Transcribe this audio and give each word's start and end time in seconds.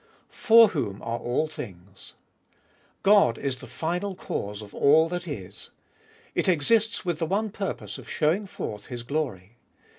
For 0.33 0.69
whom 0.69 0.99
are 1.03 1.19
all 1.19 1.47
things. 1.47 2.15
God 3.03 3.37
is 3.37 3.57
the 3.59 3.67
final 3.67 4.15
Cause 4.15 4.63
of 4.63 4.73
all 4.73 5.07
that 5.09 5.27
is. 5.27 5.69
It 6.33 6.49
exists 6.49 7.05
with 7.05 7.19
the 7.19 7.27
one 7.27 7.51
purpose 7.51 7.99
of 7.99 8.09
showing 8.09 8.47
forth 8.47 8.87
His 8.87 9.03
glory. 9.03 9.57